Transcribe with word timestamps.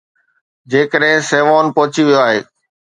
جيڪڏهن 0.71 1.21
Savon 1.29 1.65
پهچي 1.75 2.01
ويو 2.05 2.21
آهي. 2.27 2.39